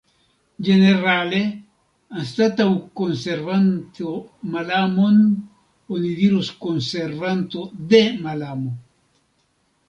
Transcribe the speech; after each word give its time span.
Ĝenerale, 0.67 1.41
anstataŭ 2.21 2.65
konservanto 3.01 4.13
malamon, 4.55 5.21
oni 5.99 6.15
dirus 6.23 6.51
konservanto 6.67 7.69
de 7.93 8.03
malamo. 8.27 8.75